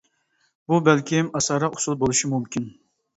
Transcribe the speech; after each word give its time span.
بۇ 0.71 0.79
بەلكىم 0.87 1.29
ئاسانراق 1.39 1.77
ئۇسۇل 1.81 1.99
بولۇشى 2.05 2.31
مۇمكىن. 2.33 2.67